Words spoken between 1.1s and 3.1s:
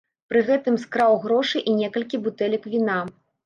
грошы і некалькі бутэлек віна.